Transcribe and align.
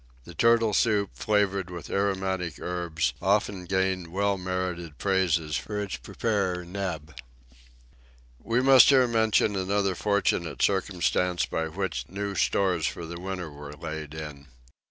The 0.23 0.33
turtle 0.33 0.73
soup, 0.73 1.11
flavored 1.13 1.69
with 1.69 1.91
aromatic 1.91 2.55
herbs, 2.59 3.13
often 3.21 3.65
gained 3.65 4.07
well 4.07 4.35
merited 4.35 4.97
praises 4.97 5.55
for 5.57 5.79
its 5.79 5.97
preparer, 5.97 6.65
Neb. 6.65 7.13
We 8.39 8.61
must 8.63 8.89
here 8.89 9.07
mention 9.07 9.55
another 9.55 9.93
fortunate 9.93 10.63
circumstance 10.63 11.45
by 11.45 11.67
which 11.67 12.09
new 12.09 12.33
stores 12.33 12.87
for 12.87 13.05
the 13.05 13.19
winter 13.19 13.51
were 13.51 13.73
laid 13.73 14.15
in. 14.15 14.47